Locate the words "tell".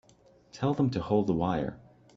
0.51-0.73